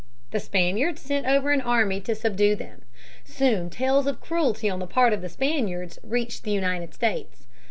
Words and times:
The 0.31 0.39
Spaniards 0.39 0.99
sent 0.99 1.27
over 1.27 1.51
an 1.51 1.61
army 1.61 2.01
to 2.01 2.15
subdue 2.15 2.55
them. 2.55 2.81
Soon 3.23 3.69
tales 3.69 4.07
of 4.07 4.19
cruelty 4.19 4.67
on 4.67 4.79
the 4.79 4.87
part 4.87 5.13
of 5.13 5.21
the 5.21 5.29
Spaniards 5.29 5.99
reached 6.01 6.41
the 6.41 6.49
United 6.49 6.95
States. 6.95 7.45